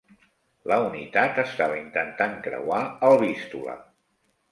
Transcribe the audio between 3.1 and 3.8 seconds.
el Vístula.